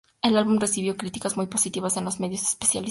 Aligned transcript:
El 0.23 0.35
álbum 0.35 0.57
recibió 0.59 0.97
críticas 0.97 1.37
muy 1.37 1.45
positivas 1.45 1.95
en 1.95 2.05
los 2.05 2.19
medios 2.19 2.41
especializados. 2.41 2.79